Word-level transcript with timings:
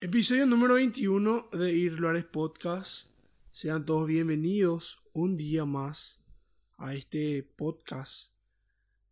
Episodio 0.00 0.46
número 0.46 0.74
21 0.74 1.48
de 1.50 1.72
Irluares 1.72 2.24
Podcast. 2.24 3.10
Sean 3.50 3.84
todos 3.84 4.06
bienvenidos 4.06 5.02
un 5.12 5.36
día 5.36 5.64
más 5.64 6.22
a 6.76 6.94
este 6.94 7.42
podcast. 7.42 8.32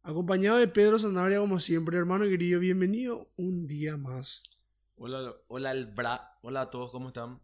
Acompañado 0.04 0.58
de 0.58 0.68
Pedro 0.68 0.96
Sanabria, 0.96 1.40
como 1.40 1.58
siempre, 1.58 1.98
hermano 1.98 2.26
querido, 2.26 2.60
bienvenido 2.60 3.28
un 3.34 3.66
día 3.66 3.96
más. 3.96 4.44
Hola, 4.94 5.34
hola, 5.48 5.70
Albra. 5.70 6.38
hola 6.42 6.60
a 6.60 6.70
todos, 6.70 6.92
¿cómo 6.92 7.08
están? 7.08 7.40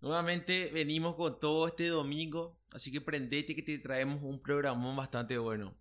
Nuevamente 0.00 0.70
venimos 0.72 1.14
con 1.14 1.38
todo 1.38 1.66
este 1.66 1.88
domingo, 1.88 2.58
así 2.70 2.90
que 2.90 3.02
prendete 3.02 3.54
que 3.54 3.62
te 3.62 3.78
traemos 3.80 4.22
un 4.22 4.40
programón 4.40 4.96
bastante 4.96 5.36
bueno. 5.36 5.76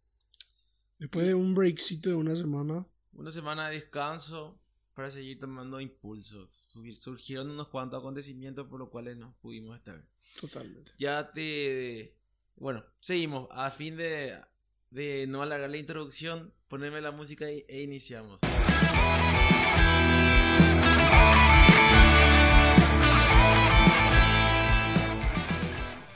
Después 0.99 1.25
de 1.25 1.35
un 1.35 1.55
breakcito 1.55 2.09
de 2.09 2.15
una 2.15 2.35
semana. 2.35 2.85
Una 3.13 3.31
semana 3.31 3.69
de 3.69 3.75
descanso 3.75 4.59
para 4.95 5.11
seguir 5.11 5.39
tomando 5.39 5.79
impulsos. 5.81 6.65
Surgieron 6.97 7.51
unos 7.51 7.67
cuantos 7.67 7.99
acontecimientos 7.99 8.65
por 8.67 8.79
los 8.79 8.89
cuales 8.89 9.17
no 9.17 9.35
pudimos 9.41 9.77
estar. 9.77 10.01
Totalmente. 10.39 10.91
Ya 10.97 11.31
te... 11.31 12.15
Bueno, 12.55 12.83
seguimos. 12.99 13.49
A 13.51 13.69
fin 13.71 13.97
de, 13.97 14.39
de 14.89 15.27
no 15.27 15.43
alargar 15.43 15.69
la 15.69 15.77
introducción, 15.77 16.53
poneme 16.69 17.01
la 17.01 17.11
música 17.11 17.45
e 17.49 17.81
iniciamos. 17.83 18.39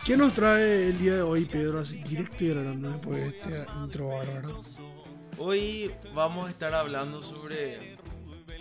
¿Qué 0.05 0.17
nos 0.17 0.33
trae 0.33 0.87
el 0.87 0.97
día 0.97 1.15
de 1.17 1.21
hoy, 1.21 1.45
Pedro? 1.45 1.79
Así 1.79 2.01
directo 2.01 2.45
y 2.45 2.51
hablando 2.51 2.89
después 2.89 3.19
de 3.19 3.27
este 3.27 3.65
intro 3.83 4.07
bárbaro. 4.07 4.63
Hoy 5.37 5.91
vamos 6.15 6.47
a 6.47 6.49
estar 6.49 6.73
hablando 6.73 7.21
sobre, 7.21 7.98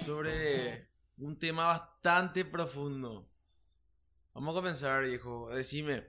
sobre 0.01 0.89
un 1.19 1.39
tema 1.39 1.67
bastante 1.67 2.45
profundo. 2.45 3.29
Vamos 4.35 4.53
a 4.53 4.61
comenzar, 4.61 5.05
viejo. 5.05 5.51
Decime, 5.51 6.05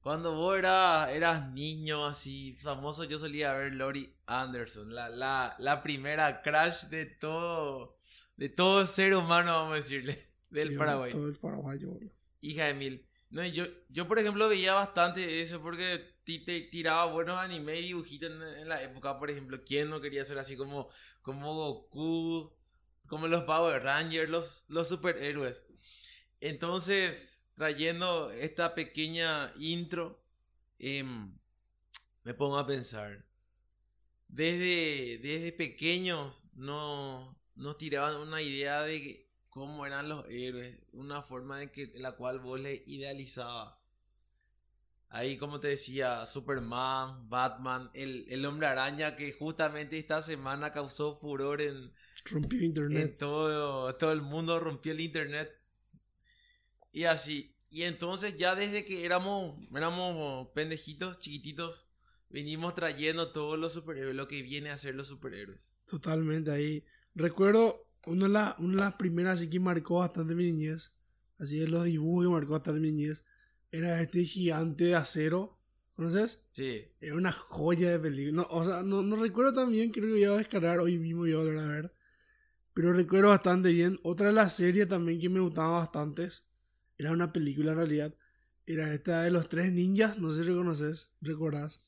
cuando 0.00 0.34
vos 0.34 0.58
eras, 0.58 1.10
eras 1.10 1.50
niño 1.52 2.06
así 2.06 2.54
famoso, 2.56 3.04
yo 3.04 3.18
solía 3.18 3.52
ver 3.52 3.72
Lori 3.72 4.14
Anderson, 4.26 4.94
la, 4.94 5.08
la, 5.08 5.56
la 5.58 5.82
primera 5.82 6.42
crash 6.42 6.84
de 6.84 7.06
todo, 7.06 7.96
de 8.36 8.48
todo 8.48 8.86
ser 8.86 9.14
humano, 9.14 9.52
vamos 9.52 9.72
a 9.72 9.76
decirle, 9.76 10.28
del 10.50 10.76
Paraguay. 10.76 11.12
Todo 11.12 11.28
el 11.28 11.38
paraguayo. 11.38 11.98
Hija 12.40 12.66
de 12.66 12.74
mil. 12.74 13.06
No, 13.30 13.46
yo, 13.46 13.64
yo, 13.88 14.06
por 14.06 14.18
ejemplo, 14.18 14.48
veía 14.48 14.74
bastante 14.74 15.40
eso 15.40 15.62
porque 15.62 16.12
te 16.24 16.60
tiraba 16.70 17.06
buenos 17.06 17.38
anime 17.38 17.78
y 17.78 17.82
dibujitos 17.82 18.30
en, 18.30 18.68
la 18.68 18.82
época, 18.82 19.18
por 19.18 19.30
ejemplo. 19.30 19.62
¿Quién 19.64 19.88
no 19.88 20.00
quería 20.00 20.24
ser 20.24 20.38
así 20.38 20.56
como, 20.56 20.88
como 21.22 21.54
Goku, 21.54 22.52
como 23.12 23.28
los 23.28 23.44
Power 23.44 23.82
Rangers, 23.82 24.30
los, 24.30 24.64
los 24.70 24.88
superhéroes? 24.88 25.66
Entonces, 26.40 27.46
trayendo 27.54 28.30
esta 28.30 28.74
pequeña 28.74 29.52
intro, 29.58 30.24
em, 30.78 31.30
me 32.24 32.32
pongo 32.32 32.56
a 32.56 32.66
pensar. 32.66 33.22
Desde, 34.28 35.18
desde 35.18 35.52
pequeños 35.52 36.42
no, 36.54 37.38
nos 37.54 37.76
tiraban 37.76 38.16
una 38.16 38.40
idea 38.40 38.80
de 38.80 39.28
cómo 39.50 39.84
eran 39.84 40.08
los 40.08 40.24
héroes, 40.30 40.78
una 40.92 41.20
forma 41.20 41.66
que 41.66 41.92
la 41.96 42.12
cual 42.12 42.38
vos 42.38 42.58
le 42.60 42.82
idealizabas. 42.86 43.94
Ahí, 45.10 45.36
como 45.36 45.60
te 45.60 45.68
decía, 45.68 46.24
Superman, 46.24 47.28
Batman, 47.28 47.90
el, 47.92 48.24
el 48.30 48.46
hombre 48.46 48.68
araña 48.68 49.16
que 49.16 49.32
justamente 49.32 49.98
esta 49.98 50.22
semana 50.22 50.72
causó 50.72 51.18
furor 51.18 51.60
en, 51.60 51.92
rompió 52.24 52.62
internet. 52.62 53.02
En 53.02 53.16
todo, 53.16 53.94
todo 53.96 54.12
el 54.12 54.22
mundo 54.22 54.58
rompió 54.60 54.92
el 54.92 55.00
internet. 55.00 55.50
Y 56.92 57.04
así. 57.04 57.54
Y 57.70 57.84
entonces 57.84 58.36
ya 58.36 58.54
desde 58.54 58.84
que 58.84 59.04
éramos, 59.04 59.58
éramos 59.74 60.48
pendejitos, 60.54 61.18
chiquititos, 61.18 61.88
venimos 62.28 62.74
trayendo 62.74 63.32
todos 63.32 63.58
los 63.58 63.72
superhéroes, 63.72 64.14
lo 64.14 64.28
que 64.28 64.42
viene 64.42 64.70
a 64.70 64.78
ser 64.78 64.94
los 64.94 65.08
superhéroes. 65.08 65.74
Totalmente 65.86 66.50
ahí. 66.50 66.84
Recuerdo 67.14 67.88
una 68.06 68.26
de, 68.26 68.32
las, 68.32 68.58
una 68.58 68.74
de 68.74 68.80
las 68.80 68.94
primeras 68.94 69.38
así 69.38 69.48
que 69.48 69.60
marcó 69.60 69.98
bastante 69.98 70.34
mi 70.34 70.44
niñez, 70.44 70.92
así 71.38 71.58
de 71.58 71.68
los 71.68 71.84
dibujos 71.84 72.24
que 72.24 72.30
marcó 72.30 72.52
bastante 72.52 72.80
mi 72.80 72.92
niñez, 72.92 73.24
era 73.70 74.00
este 74.00 74.24
gigante 74.24 74.84
de 74.84 74.94
acero. 74.94 75.58
¿Conoces? 75.94 76.42
Sí. 76.52 76.86
Era 77.00 77.14
una 77.16 77.32
joya 77.32 77.90
de 77.90 77.98
película. 77.98 78.42
No, 78.42 78.46
o 78.50 78.64
sea, 78.64 78.82
no, 78.82 79.02
no 79.02 79.16
recuerdo 79.16 79.52
tan 79.52 79.70
bien, 79.70 79.90
creo 79.90 80.12
que 80.12 80.20
iba 80.20 80.34
a 80.34 80.38
descargar 80.38 80.80
hoy 80.80 80.98
mismo 80.98 81.26
y 81.26 81.32
a 81.32 81.36
volver 81.36 81.58
a 81.58 81.66
ver. 81.66 81.94
Pero 82.74 82.92
recuerdo 82.92 83.28
bastante 83.28 83.70
bien. 83.70 83.98
Otra 84.02 84.28
de 84.28 84.32
las 84.32 84.54
series 84.54 84.88
también 84.88 85.20
que 85.20 85.28
me 85.28 85.40
gustaba 85.40 85.78
bastante. 85.80 86.28
Era 86.98 87.12
una 87.12 87.32
película 87.32 87.72
en 87.72 87.76
realidad. 87.76 88.14
Era 88.66 88.92
esta 88.94 89.22
de 89.22 89.30
los 89.30 89.48
tres 89.48 89.72
ninjas. 89.72 90.18
No 90.18 90.30
sé 90.30 90.42
si 90.42 90.48
reconoces, 90.48 91.12
recordás 91.20 91.82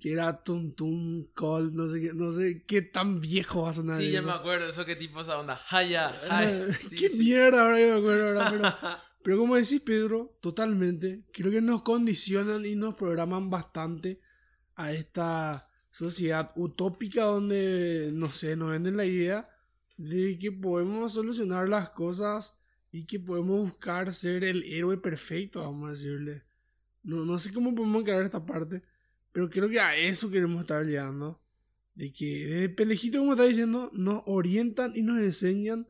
que 0.00 0.12
era 0.12 0.44
Tum 0.44 0.74
Tum 0.74 1.26
Call, 1.34 1.74
no 1.74 1.88
sé 1.88 2.00
qué, 2.00 2.12
no 2.14 2.30
sé 2.30 2.64
qué 2.66 2.82
tan 2.82 3.20
viejo 3.20 3.62
va 3.62 3.70
a 3.70 3.72
sonar. 3.72 3.98
Sí, 3.98 4.10
ya 4.10 4.22
me 4.22 4.32
acuerdo, 4.32 4.68
eso 4.68 4.84
qué 4.84 4.96
tipo 4.96 5.20
esa 5.20 5.38
onda. 5.38 5.60
Haya, 5.70 6.14
haya. 6.30 6.66
qué 6.96 7.10
mierda, 7.18 7.62
ahora 7.62 7.80
yo 7.80 7.88
me 7.94 7.98
acuerdo 7.98 8.28
ahora, 8.28 8.50
pero, 8.50 8.94
pero 9.24 9.38
como 9.38 9.56
decís 9.56 9.80
Pedro, 9.80 10.38
totalmente, 10.40 11.24
creo 11.32 11.50
que 11.50 11.60
nos 11.60 11.82
condicionan 11.82 12.64
y 12.64 12.76
nos 12.76 12.94
programan 12.94 13.50
bastante 13.50 14.20
a 14.76 14.92
esta 14.92 15.68
sociedad 15.90 16.52
utópica 16.54 17.24
donde, 17.24 18.10
no 18.14 18.32
sé, 18.32 18.56
nos 18.56 18.70
venden 18.70 18.96
la 18.96 19.04
idea 19.04 19.48
de 19.98 20.38
que 20.38 20.50
podemos 20.50 21.12
solucionar 21.12 21.68
las 21.68 21.90
cosas 21.90 22.56
y 22.90 23.04
que 23.04 23.20
podemos 23.20 23.68
buscar 23.68 24.14
ser 24.14 24.44
el 24.44 24.62
héroe 24.62 24.96
perfecto, 24.96 25.60
vamos 25.60 25.88
a 25.88 25.92
decirle. 25.92 26.44
No, 27.02 27.24
no 27.24 27.38
sé 27.38 27.52
cómo 27.52 27.74
podemos 27.74 28.04
crear 28.04 28.22
esta 28.22 28.46
parte. 28.46 28.82
Pero 29.32 29.50
creo 29.50 29.68
que 29.68 29.80
a 29.80 29.96
eso 29.96 30.30
queremos 30.30 30.60
estar 30.60 30.84
llegando. 30.86 31.40
De 31.94 32.12
que 32.12 32.46
desde 32.46 32.68
pendejito, 32.70 33.18
como 33.18 33.32
está 33.32 33.44
diciendo, 33.44 33.90
nos 33.92 34.22
orientan 34.26 34.92
y 34.94 35.02
nos 35.02 35.18
enseñan 35.18 35.88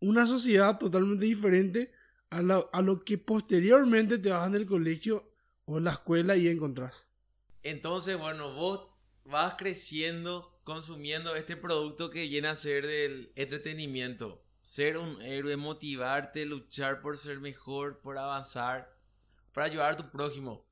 una 0.00 0.26
sociedad 0.26 0.78
totalmente 0.78 1.24
diferente 1.24 1.92
a 2.30 2.40
lo, 2.40 2.70
a 2.72 2.82
lo 2.82 3.04
que 3.04 3.18
posteriormente 3.18 4.18
te 4.18 4.30
vas 4.30 4.46
en 4.46 4.54
el 4.54 4.66
colegio 4.66 5.32
o 5.64 5.80
la 5.80 5.90
escuela 5.90 6.36
y 6.36 6.46
encontrás. 6.46 7.08
Entonces, 7.64 8.16
bueno, 8.16 8.54
vos 8.54 8.88
vas 9.24 9.54
creciendo 9.58 10.57
consumiendo 10.68 11.34
este 11.34 11.56
producto 11.56 12.10
que 12.10 12.28
viene 12.28 12.48
a 12.48 12.54
ser 12.54 12.86
del 12.86 13.32
entretenimiento. 13.36 14.44
Ser 14.60 14.98
un 14.98 15.22
héroe, 15.22 15.56
motivarte, 15.56 16.44
luchar 16.44 17.00
por 17.00 17.16
ser 17.16 17.40
mejor, 17.40 18.00
por 18.00 18.18
avanzar, 18.18 18.94
para 19.54 19.64
ayudar 19.64 19.94
a 19.94 19.96
tu 19.96 20.10
prójimo. 20.10 20.66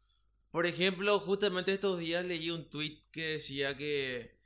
Por 0.51 0.67
ejemplo, 0.67 1.19
justamente 1.21 1.73
estos 1.73 1.99
días 1.99 2.27
leí 2.27 2.51
un 2.51 2.69
tweet 2.69 3.05
que 3.11 3.29
decía 3.29 3.75
que 3.79 4.37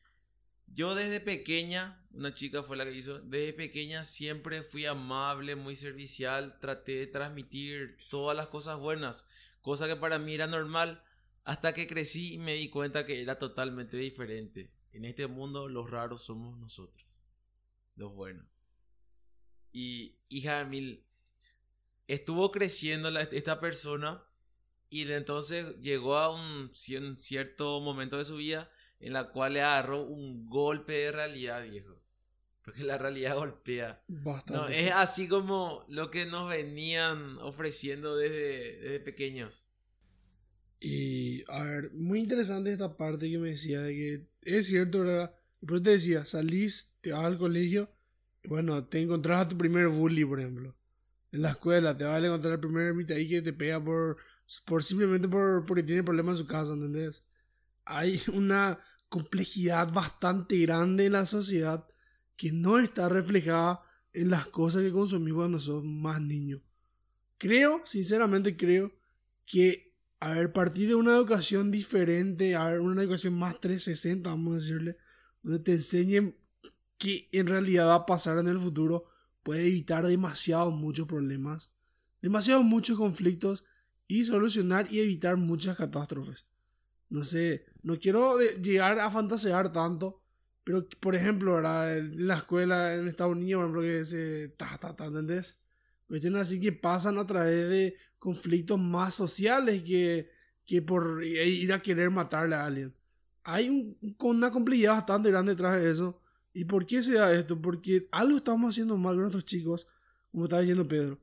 yo 0.68 0.94
desde 0.94 1.18
pequeña, 1.18 2.00
una 2.12 2.32
chica 2.32 2.62
fue 2.62 2.76
la 2.76 2.84
que 2.84 2.94
hizo, 2.94 3.18
desde 3.18 3.52
pequeña 3.52 4.04
siempre 4.04 4.62
fui 4.62 4.86
amable, 4.86 5.56
muy 5.56 5.74
servicial, 5.74 6.60
traté 6.60 6.92
de 6.92 7.06
transmitir 7.08 7.96
todas 8.08 8.36
las 8.36 8.46
cosas 8.46 8.78
buenas, 8.78 9.28
cosa 9.62 9.88
que 9.88 9.96
para 9.96 10.20
mí 10.20 10.32
era 10.32 10.46
normal, 10.46 11.02
hasta 11.42 11.74
que 11.74 11.88
crecí 11.88 12.34
y 12.34 12.38
me 12.38 12.54
di 12.54 12.68
cuenta 12.68 13.04
que 13.04 13.20
era 13.20 13.36
totalmente 13.40 13.96
diferente. 13.96 14.70
En 14.92 15.04
este 15.04 15.26
mundo 15.26 15.68
los 15.68 15.90
raros 15.90 16.22
somos 16.22 16.58
nosotros, 16.58 17.24
los 17.94 18.12
buenos. 18.14 18.46
Y 19.72 20.16
hija 20.28 20.58
de 20.58 20.64
mil, 20.64 21.04
estuvo 22.08 22.50
creciendo 22.50 23.08
esta 23.18 23.60
persona 23.60 24.24
y 24.88 25.10
entonces 25.12 25.76
llegó 25.78 26.16
a 26.16 26.34
un 26.34 26.72
cierto 26.74 27.80
momento 27.80 28.18
de 28.18 28.24
su 28.24 28.36
vida 28.36 28.70
en 28.98 29.12
la 29.12 29.30
cual 29.30 29.54
le 29.54 29.62
agarró 29.62 30.02
un 30.02 30.48
golpe 30.48 30.92
de 30.92 31.12
realidad, 31.12 31.62
viejo. 31.62 32.00
Porque 32.62 32.84
la 32.84 32.98
realidad 32.98 33.36
golpea. 33.36 34.02
Bastante. 34.08 34.86
es 34.86 34.92
así 34.92 35.28
como 35.28 35.84
lo 35.88 36.10
que 36.10 36.26
nos 36.26 36.48
venían 36.48 37.38
ofreciendo 37.38 38.16
desde, 38.16 38.78
desde 38.80 39.00
pequeños. 39.00 39.69
Y, 40.80 41.44
a 41.48 41.62
ver, 41.62 41.92
muy 41.92 42.20
interesante 42.20 42.72
esta 42.72 42.96
parte 42.96 43.30
que 43.30 43.38
me 43.38 43.50
decía 43.50 43.82
de 43.82 43.92
que 43.92 44.26
es 44.42 44.66
cierto, 44.66 45.00
¿verdad? 45.00 45.34
Pero 45.60 45.82
te 45.82 45.90
decía, 45.90 46.24
salís, 46.24 46.94
te 47.02 47.12
vas 47.12 47.24
al 47.24 47.38
colegio, 47.38 47.90
y 48.42 48.48
bueno, 48.48 48.84
te 48.86 49.00
encontrás 49.00 49.42
a 49.42 49.48
tu 49.48 49.58
primer 49.58 49.88
bully, 49.88 50.24
por 50.24 50.40
ejemplo. 50.40 50.74
En 51.32 51.42
la 51.42 51.50
escuela, 51.50 51.96
te 51.96 52.04
vas 52.04 52.22
a 52.22 52.26
encontrar 52.26 52.54
el 52.54 52.60
primer 52.60 52.86
ermita 52.86 53.14
ahí 53.14 53.28
que 53.28 53.42
te 53.42 53.52
pega 53.52 53.82
por 53.82 54.16
por 54.64 54.82
simplemente 54.82 55.28
por, 55.28 55.64
porque 55.64 55.82
tiene 55.82 56.02
problemas 56.02 56.38
en 56.38 56.44
su 56.44 56.46
casa, 56.46 56.72
¿entendés? 56.72 57.24
Hay 57.84 58.20
una 58.32 58.80
complejidad 59.08 59.92
bastante 59.92 60.58
grande 60.58 61.06
en 61.06 61.12
la 61.12 61.26
sociedad 61.26 61.86
que 62.36 62.52
no 62.52 62.78
está 62.78 63.08
reflejada 63.08 63.82
en 64.12 64.30
las 64.30 64.46
cosas 64.46 64.82
que 64.82 64.92
consumimos 64.92 65.42
cuando 65.42 65.60
somos 65.60 65.84
más 65.84 66.20
niños. 66.20 66.62
Creo, 67.38 67.80
sinceramente 67.84 68.56
creo, 68.56 68.92
que 69.46 69.89
haber 70.20 70.52
partido 70.52 70.90
de 70.90 70.94
una 70.96 71.12
educación 71.12 71.70
diferente, 71.70 72.54
haber 72.54 72.80
una 72.80 73.02
educación 73.02 73.34
más 73.38 73.58
360, 73.58 74.28
vamos 74.28 74.52
a 74.52 74.54
decirle, 74.56 74.96
donde 75.42 75.58
te 75.60 75.72
enseñen 75.72 76.36
qué 76.98 77.28
en 77.32 77.46
realidad 77.46 77.86
va 77.86 77.94
a 77.94 78.06
pasar 78.06 78.38
en 78.38 78.48
el 78.48 78.58
futuro, 78.58 79.06
puede 79.42 79.66
evitar 79.66 80.06
demasiados 80.06 80.74
muchos 80.74 81.06
problemas, 81.06 81.72
demasiados 82.20 82.64
muchos 82.64 82.98
conflictos 82.98 83.64
y 84.06 84.24
solucionar 84.24 84.92
y 84.92 85.00
evitar 85.00 85.38
muchas 85.38 85.76
catástrofes. 85.76 86.46
No 87.08 87.24
sé, 87.24 87.64
no 87.82 87.98
quiero 87.98 88.38
llegar 88.38 88.98
a 88.98 89.10
fantasear 89.10 89.72
tanto, 89.72 90.20
pero 90.62 90.86
por 91.00 91.16
ejemplo, 91.16 91.58
en 91.58 92.26
la 92.26 92.36
escuela 92.36 92.94
en 92.94 93.08
Estados 93.08 93.32
Unidos, 93.32 93.62
por 93.62 93.82
ejemplo, 93.82 93.82
que 93.82 94.04
se 94.04 94.48
ta, 94.50 94.76
ta, 94.78 94.94
ta, 94.94 95.06
¿entendés? 95.06 95.58
Así 96.38 96.60
que 96.60 96.72
pasan 96.72 97.18
a 97.18 97.26
través 97.26 97.68
de 97.68 97.96
conflictos 98.18 98.80
más 98.80 99.14
sociales 99.14 99.82
que, 99.82 100.28
que 100.66 100.82
por 100.82 101.22
ir 101.22 101.72
a 101.72 101.80
querer 101.80 102.10
matarle 102.10 102.56
a 102.56 102.66
alguien. 102.66 102.94
Hay 103.44 103.68
un, 103.68 103.96
una 104.18 104.50
complejidad 104.50 104.92
bastante 104.92 105.30
grande 105.30 105.52
detrás 105.52 105.80
de 105.80 105.90
eso. 105.90 106.20
¿Y 106.52 106.64
por 106.64 106.84
qué 106.84 107.00
se 107.00 107.14
da 107.14 107.32
esto? 107.32 107.60
Porque 107.60 108.08
algo 108.10 108.38
estamos 108.38 108.74
haciendo 108.74 108.96
mal 108.96 109.14
con 109.14 109.22
nuestros 109.22 109.44
chicos, 109.44 109.86
como 110.32 110.44
estaba 110.44 110.62
diciendo 110.62 110.86
Pedro. 110.86 111.20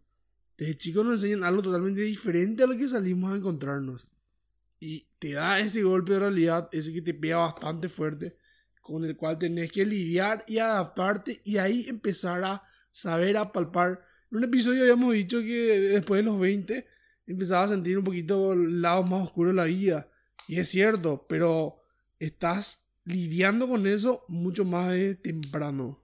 Desde 0.58 0.78
chicos 0.78 1.06
nos 1.06 1.16
enseñan 1.16 1.44
algo 1.44 1.62
totalmente 1.62 2.02
diferente 2.02 2.64
a 2.64 2.68
lo 2.68 2.78
que 2.78 2.88
salimos 2.88 3.34
a 3.34 3.38
encontrarnos. 3.38 4.08
Y 4.80 5.08
te 5.20 5.34
da 5.34 5.60
ese 5.60 5.84
golpe 5.84 6.14
de 6.14 6.20
realidad, 6.20 6.70
ese 6.72 6.94
que 6.94 7.02
te 7.02 7.14
pega 7.14 7.38
bastante 7.38 7.90
fuerte, 7.90 8.38
con 8.82 9.04
el 9.04 9.18
cual 9.18 9.38
tenés 9.38 9.72
que 9.72 9.86
lidiar 9.86 10.46
y 10.48 10.60
adaptarte 10.60 11.42
y 11.44 11.58
ahí 11.58 11.86
empezar 11.88 12.44
a 12.46 12.64
saber, 12.90 13.36
a 13.38 13.52
palpar. 13.52 14.02
En 14.30 14.38
un 14.38 14.44
episodio 14.44 14.82
habíamos 14.82 15.14
dicho 15.14 15.40
que 15.40 15.80
después 15.80 16.20
de 16.20 16.24
los 16.24 16.40
20 16.40 16.86
empezaba 17.28 17.64
a 17.64 17.68
sentir 17.70 17.98
un 17.98 18.04
poquito 18.04 18.54
el 18.54 18.82
lado 18.82 19.04
más 19.04 19.24
oscuro 19.24 19.50
de 19.50 19.56
la 19.56 19.64
vida. 19.66 20.10
Y 20.48 20.60
es 20.60 20.70
cierto, 20.70 21.26
pero 21.30 21.82
estás 22.20 22.92
lidiando 23.06 23.70
con 23.70 23.88
eso 23.88 24.26
mucho 24.28 24.66
más 24.66 24.94
temprano. 25.22 26.04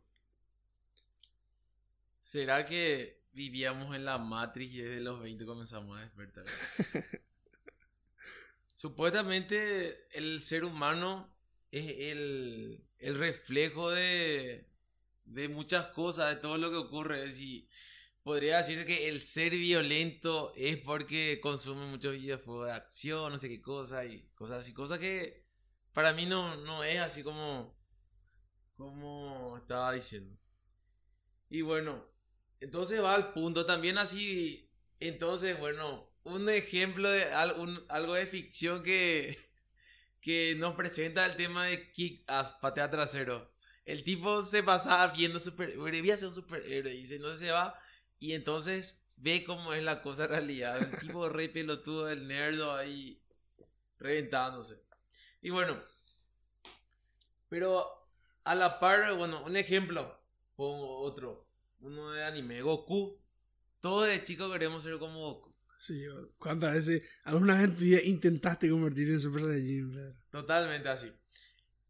¿Será 2.17 2.65
que 2.65 3.23
vivíamos 3.33 3.93
en 3.93 4.05
la 4.05 4.17
Matrix 4.17 4.73
y 4.73 4.81
desde 4.81 5.01
los 5.01 5.21
20 5.21 5.45
comenzamos 5.45 5.97
a 5.97 6.01
despertar? 6.01 6.45
Supuestamente 8.73 10.07
el 10.17 10.41
ser 10.41 10.63
humano 10.63 11.29
es 11.71 12.09
el, 12.11 12.85
el 12.99 13.19
reflejo 13.19 13.91
de, 13.91 14.65
de 15.25 15.49
muchas 15.49 15.87
cosas, 15.87 16.33
de 16.33 16.41
todo 16.41 16.57
lo 16.57 16.69
que 16.69 16.77
ocurre. 16.77 17.29
Si 17.31 17.67
podría 18.23 18.57
decirse 18.57 18.85
que 18.85 19.09
el 19.09 19.21
ser 19.21 19.51
violento 19.51 20.53
es 20.55 20.77
porque 20.77 21.39
consume 21.41 21.85
muchos 21.85 22.13
videojuegos 22.13 22.67
de 22.67 22.73
acción, 22.73 23.31
no 23.31 23.37
sé 23.37 23.49
qué 23.49 23.61
cosa, 23.61 24.05
y 24.05 24.29
cosas 24.33 24.61
así, 24.61 24.73
cosas 24.73 24.99
que 24.99 25.45
para 25.93 26.13
mí 26.13 26.25
no, 26.25 26.55
no 26.57 26.83
es 26.83 26.99
así 26.99 27.21
como, 27.21 27.77
como 28.77 29.57
estaba 29.57 29.91
diciendo. 29.93 30.37
Y 31.49 31.61
bueno, 31.61 32.09
entonces 32.61 33.03
va 33.03 33.13
al 33.13 33.33
punto, 33.33 33.65
también 33.65 33.97
así, 33.97 34.71
entonces, 34.99 35.59
bueno, 35.59 36.09
un 36.23 36.49
ejemplo 36.49 37.11
de 37.11 37.25
algo 37.25 38.13
de 38.13 38.25
ficción 38.25 38.81
que, 38.83 39.37
que 40.21 40.55
nos 40.55 40.75
presenta 40.75 41.25
el 41.25 41.35
tema 41.35 41.65
de 41.65 41.91
Kick 41.91 42.23
Ass, 42.27 42.53
patea 42.53 42.89
trasero. 42.89 43.51
El 43.83 44.05
tipo 44.05 44.41
se 44.43 44.63
pasaba 44.63 45.13
viendo 45.13 45.41
super, 45.41 45.77
debía 45.77 46.15
ser 46.15 46.29
un 46.29 46.33
superhéroe 46.33 46.95
y 46.95 47.05
se 47.05 47.19
no 47.19 47.33
se 47.33 47.51
va 47.51 47.77
y 48.23 48.35
entonces 48.35 49.05
ve 49.17 49.43
cómo 49.43 49.73
es 49.73 49.83
la 49.83 50.01
cosa 50.01 50.23
en 50.23 50.29
realidad. 50.29 50.77
El 50.77 50.97
tipo 50.97 51.27
re 51.27 51.49
pelotudo 51.49 52.05
del 52.05 52.25
nerdo 52.25 52.73
ahí 52.73 53.21
reventándose. 53.99 54.81
Y 55.41 55.49
bueno, 55.49 55.77
pero 57.49 57.85
a 58.45 58.55
la 58.55 58.79
par, 58.79 59.13
bueno, 59.17 59.43
un 59.43 59.57
ejemplo, 59.57 60.17
pongo 60.55 60.99
otro, 60.99 61.49
uno 61.81 62.11
de 62.11 62.23
anime, 62.23 62.61
Goku. 62.61 63.21
Todos 63.81 64.07
de 64.07 64.23
chicos 64.23 64.49
queremos 64.53 64.83
ser 64.83 64.97
como 64.99 65.33
Goku. 65.33 65.51
Sí, 65.77 66.05
¿cuántas 66.37 66.75
veces 66.75 67.01
alguna 67.25 67.55
vez 67.55 67.81
en 67.81 68.07
intentaste 68.09 68.69
convertirte 68.69 69.11
en 69.11 69.19
Super 69.19 69.41
Saiyajin? 69.41 70.15
Totalmente 70.31 70.87
así. 70.87 71.11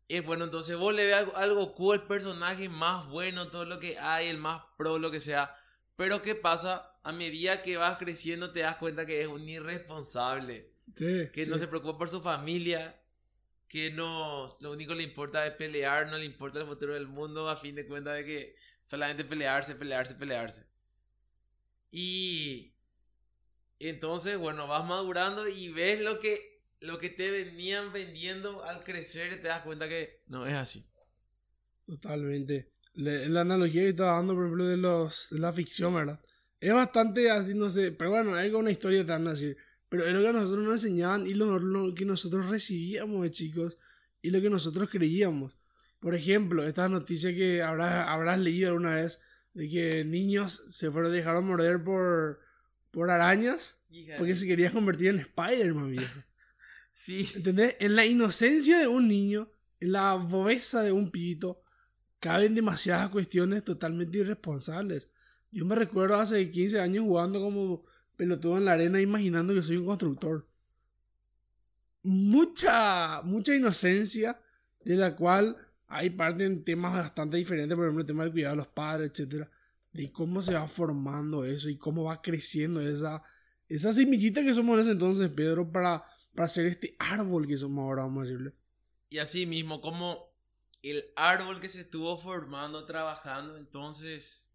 Y 0.08 0.20
bueno, 0.22 0.46
entonces 0.46 0.76
vos 0.78 0.96
le 0.96 1.06
ves 1.06 1.16
algo, 1.16 1.38
algo 1.38 1.66
Goku, 1.68 1.94
el 1.94 2.08
personaje 2.08 2.70
más 2.70 3.08
bueno, 3.08 3.52
todo 3.52 3.66
lo 3.66 3.80
que 3.80 4.00
hay, 4.00 4.30
el 4.30 4.40
más 4.40 4.64
pro, 4.78 4.98
lo 4.98 5.12
que 5.12 5.20
sea. 5.20 5.56
Pero 6.04 6.22
¿qué 6.22 6.36
pasa? 6.36 7.00
A 7.04 7.14
medida 7.14 7.64
que 7.64 7.78
vas 7.78 7.98
creciendo 7.98 8.52
te 8.52 8.60
das 8.60 8.76
cuenta 8.76 9.06
que 9.06 9.22
es 9.22 9.28
un 9.30 9.48
irresponsable. 9.48 10.66
que 10.98 11.46
no 11.48 11.58
se 11.58 11.70
preocupa 11.70 11.98
por 11.98 12.10
su 12.10 12.20
familia. 12.20 13.02
Que 13.70 13.90
no, 13.90 14.46
lo 14.60 14.74
único 14.74 14.92
que 14.92 14.98
le 14.98 15.04
importa 15.04 15.48
es 15.48 15.54
pelear, 15.54 16.08
no 16.10 16.18
le 16.18 16.26
importa 16.26 16.60
el 16.60 16.66
futuro 16.66 16.94
del 16.94 17.08
mundo, 17.08 17.50
a 17.50 17.56
fin 17.56 17.74
de 17.76 17.88
cuentas 17.88 18.18
de 18.18 18.26
que 18.26 18.56
solamente 18.84 19.24
pelearse, 19.24 19.76
pelearse, 19.76 20.16
pelearse. 20.16 20.66
Y 21.90 22.74
entonces, 23.80 24.38
bueno, 24.38 24.68
vas 24.68 24.84
madurando 24.84 25.48
y 25.48 25.70
ves 25.70 26.02
lo 26.02 26.20
que, 26.20 26.66
lo 26.82 27.00
que 27.00 27.12
te 27.12 27.32
venían 27.32 27.94
vendiendo 27.94 28.62
al 28.66 28.84
crecer 28.84 29.42
te 29.42 29.48
das 29.48 29.62
cuenta 29.62 29.88
que 29.88 30.22
no 30.28 30.46
es 30.46 30.54
así. 30.54 30.86
Totalmente 31.86 32.73
la 32.96 33.42
analogía 33.42 33.82
que 33.82 33.90
estaba 33.90 34.14
dando, 34.14 34.34
por 34.34 34.44
ejemplo, 34.44 34.68
de, 34.68 34.78
los, 34.78 35.30
de 35.32 35.40
la 35.40 35.52
ficción, 35.52 35.96
¿verdad? 35.96 36.20
Es 36.60 36.74
bastante 36.74 37.30
así, 37.30 37.54
no 37.54 37.70
sé, 37.70 37.92
pero 37.92 38.12
bueno, 38.12 38.36
hay 38.36 38.50
una 38.52 38.72
historia 38.72 39.06
tan 39.06 39.28
así. 39.28 39.56
Pero 39.90 40.08
es 40.08 40.14
lo 40.14 40.22
que 40.22 40.30
a 40.30 40.34
nosotros 40.34 40.64
nos 40.64 40.74
enseñaban 40.84 41.28
y 41.28 41.34
lo, 41.34 41.94
que 41.94 42.06
nosotros 42.06 42.50
recibíamos 42.50 43.22
de 43.22 43.32
chicos 43.32 43.78
y 44.22 44.32
lo 44.32 44.42
que 44.42 44.50
nosotros 44.50 44.90
creíamos. 44.90 45.56
Por 46.00 46.16
ejemplo, 46.16 46.66
esta 46.66 46.90
noticia 46.90 47.34
que 47.34 47.62
habrás, 47.62 48.08
habrás 48.08 48.40
leído 48.40 48.70
alguna 48.70 48.96
vez 48.96 49.22
de 49.54 49.70
que 49.70 50.06
niños 50.06 50.64
se 50.68 50.90
fueron 50.90 51.12
dejaron 51.12 51.46
morder 51.46 51.84
por, 51.84 52.40
por 52.92 53.12
arañas 53.12 53.80
porque 54.18 54.36
se 54.36 54.48
quería 54.48 54.72
convertir 54.72 55.10
en 55.10 55.20
Spider-Man, 55.20 55.92
viejo. 55.92 56.22
sí. 56.92 57.30
¿Entendés? 57.36 57.76
En 57.80 57.96
la 57.96 58.06
inocencia 58.06 58.80
de 58.80 58.88
un 58.88 59.08
niño, 59.08 59.52
en 59.80 59.92
la 59.92 60.14
bobeza 60.16 60.82
de 60.82 60.92
un 60.92 61.12
pibito, 61.12 61.63
caben 62.24 62.56
demasiadas 62.56 63.10
cuestiones 63.10 63.66
totalmente 63.66 64.20
irresponsables. 64.20 65.10
Yo 65.52 65.66
me 65.66 65.76
recuerdo 65.76 66.16
hace 66.16 66.50
15 66.50 66.80
años 66.80 67.04
jugando 67.04 67.42
como 67.42 67.84
pelotudo 68.16 68.58
en 68.58 68.64
la 68.64 68.72
arena 68.72 69.02
imaginando 69.02 69.54
que 69.54 69.62
soy 69.62 69.76
un 69.76 69.86
constructor. 69.86 70.48
Mucha, 72.02 73.22
mucha 73.24 73.54
inocencia 73.54 74.40
de 74.86 74.96
la 74.96 75.18
cual 75.18 75.58
hay 75.88 76.12
parte 76.12 76.46
en 76.46 76.64
temas 76.64 76.94
bastante 76.94 77.36
diferentes, 77.36 77.76
por 77.76 77.84
ejemplo 77.84 78.04
el 78.04 78.08
tema 78.08 78.24
del 78.24 78.32
cuidado 78.32 78.54
de 78.54 78.58
los 78.58 78.68
padres, 78.68 79.12
etcétera, 79.12 79.52
de 79.92 80.10
cómo 80.10 80.42
se 80.42 80.54
va 80.54 80.66
formando 80.66 81.44
eso 81.44 81.68
y 81.68 81.78
cómo 81.78 82.06
va 82.06 82.22
creciendo 82.22 82.80
esa, 82.80 83.22
esa 83.68 83.92
semillita 83.92 84.42
que 84.44 84.54
somos 84.54 84.76
en 84.76 84.82
ese 84.84 84.92
entonces, 84.92 85.30
Pedro, 85.30 85.70
para, 85.70 86.06
para 86.34 86.46
hacer 86.46 86.68
este 86.68 86.96
árbol 87.00 87.48
que 87.48 87.58
somos 87.58 87.84
ahora, 87.84 88.04
vamos 88.04 88.22
a 88.22 88.26
decirle. 88.28 88.54
Y 89.10 89.18
así 89.18 89.46
mismo, 89.46 89.82
como 89.82 90.33
el 90.84 91.12
árbol 91.16 91.60
que 91.62 91.70
se 91.70 91.82
estuvo 91.82 92.18
formando, 92.20 92.86
trabajando, 92.86 93.58
entonces 93.58 94.54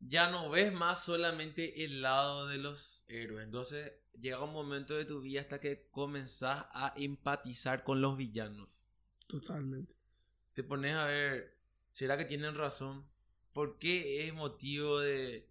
ya 0.00 0.30
no 0.30 0.50
ves 0.50 0.72
más 0.72 1.04
solamente 1.04 1.84
el 1.84 2.02
lado 2.02 2.46
de 2.48 2.58
los 2.58 3.04
héroes. 3.08 3.44
Entonces 3.44 3.92
llega 4.20 4.42
un 4.44 4.52
momento 4.52 4.94
de 4.96 5.04
tu 5.06 5.20
vida 5.20 5.40
hasta 5.40 5.60
que 5.60 5.88
comenzás 5.90 6.66
a 6.72 6.92
empatizar 6.96 7.84
con 7.84 8.00
los 8.00 8.16
villanos. 8.16 8.90
Totalmente. 9.28 9.94
Te 10.54 10.62
pones 10.62 10.94
a 10.94 11.06
ver, 11.06 11.56
¿será 11.88 12.16
que 12.18 12.24
tienen 12.24 12.54
razón? 12.54 13.04
¿Por 13.52 13.78
qué 13.78 14.26
es 14.26 14.34
motivo 14.34 15.00
de, 15.00 15.48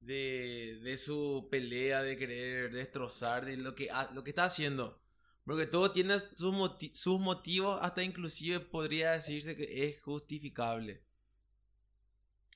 de, 0.00 0.80
de 0.82 0.96
su 0.98 1.48
pelea, 1.50 2.02
de 2.02 2.18
querer 2.18 2.72
destrozar, 2.72 3.46
de 3.46 3.56
lo 3.58 3.74
que, 3.74 3.90
lo 4.14 4.24
que 4.24 4.30
está 4.30 4.44
haciendo? 4.46 5.01
Porque 5.44 5.66
todo 5.66 5.90
tiene 5.90 6.14
sus, 6.18 6.52
motivos, 7.20 7.78
hasta 7.82 8.02
inclusive 8.02 8.60
podría 8.60 9.12
decirse 9.12 9.56
que 9.56 9.88
es 9.88 10.00
justificable. 10.00 11.02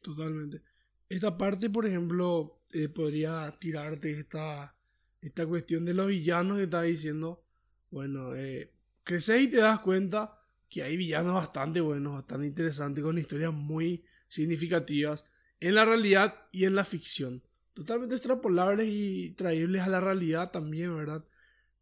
Totalmente. 0.03 0.63
Esta 1.09 1.37
parte, 1.37 1.69
por 1.69 1.87
ejemplo, 1.87 2.61
eh, 2.73 2.89
podría 2.89 3.51
tirarte 3.59 4.13
esta, 4.13 4.77
esta 5.21 5.47
cuestión 5.47 5.85
de 5.85 5.95
los 5.95 6.09
villanos 6.09 6.59
que 6.59 6.65
está 6.65 6.83
diciendo. 6.83 7.45
Bueno, 7.91 8.35
eh, 8.37 8.73
creces 9.03 9.43
y 9.43 9.51
te 9.51 9.57
das 9.59 9.81
cuenta 9.81 10.41
que 10.69 10.83
hay 10.83 10.97
villanos 10.97 11.35
bastante 11.35 11.81
buenos, 11.81 12.15
bastante 12.15 12.47
interesantes, 12.47 13.03
con 13.03 13.19
historias 13.19 13.53
muy 13.53 14.05
significativas 14.29 15.25
en 15.61 15.75
la 15.75 15.85
realidad 15.85 16.35
y 16.53 16.65
en 16.65 16.75
la 16.75 16.85
ficción. 16.85 17.43
Totalmente 17.73 18.15
extrapolables 18.15 18.87
y 18.89 19.33
traíbles 19.33 19.83
a 19.83 19.89
la 19.89 20.01
realidad 20.01 20.51
también, 20.51 20.97
¿verdad? 20.97 21.25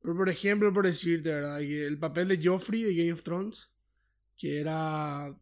Pero 0.04 0.16
por 0.18 0.28
ejemplo, 0.28 0.70
por 0.70 0.84
decirte, 0.84 1.32
¿verdad? 1.32 1.62
el 1.62 1.98
papel 1.98 2.28
de 2.28 2.38
Joffrey 2.46 2.82
de 2.82 2.94
Game 2.94 3.14
of 3.14 3.22
Thrones, 3.22 3.72
que 4.36 4.60
era 4.60 5.34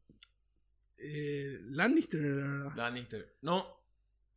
eh, 0.99 1.59
Lannister, 1.65 2.21
¿verdad? 2.21 2.73
Lannister. 2.77 3.39
No, 3.43 3.67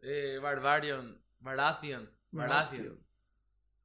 eh, 0.02 0.40
Barbarian, 0.42 1.16
Baratheon. 1.42 2.10
Baratheon. 2.32 3.00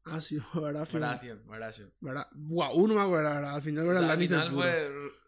Ah, 0.07 0.19
sí, 0.23 0.39
Baratheon. 0.55 1.03
Baratheon, 1.03 1.43
Baratheon. 1.47 1.93
Wow, 2.33 2.73
uno 2.73 2.95
más, 2.95 3.11
¿verdad? 3.11 3.55
Al 3.55 3.61
final 3.61 3.87
era 3.89 4.01
Lannister. 4.01 4.39
Al 4.39 4.49
final 4.49 4.63